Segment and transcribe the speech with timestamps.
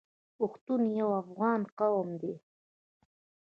[0.37, 2.33] پښتون یو افغان قوم دی.